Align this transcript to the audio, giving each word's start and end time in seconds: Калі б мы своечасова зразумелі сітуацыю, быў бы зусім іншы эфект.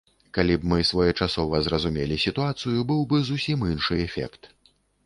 Калі 0.35 0.53
б 0.61 0.71
мы 0.71 0.79
своечасова 0.91 1.61
зразумелі 1.67 2.19
сітуацыю, 2.27 2.77
быў 2.93 3.05
бы 3.13 3.25
зусім 3.33 3.71
іншы 3.73 4.05
эфект. 4.09 4.55